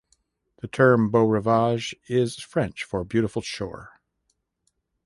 [0.63, 4.01] The term 'Beau Rivage' is French for 'beautiful shore'.